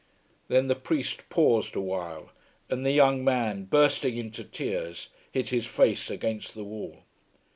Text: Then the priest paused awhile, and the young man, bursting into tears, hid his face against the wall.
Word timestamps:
Then 0.47 0.65
the 0.67 0.73
priest 0.73 1.29
paused 1.29 1.75
awhile, 1.75 2.31
and 2.71 2.83
the 2.83 2.89
young 2.91 3.23
man, 3.23 3.65
bursting 3.65 4.17
into 4.17 4.43
tears, 4.43 5.09
hid 5.31 5.49
his 5.49 5.67
face 5.67 6.09
against 6.09 6.55
the 6.55 6.63
wall. 6.63 7.03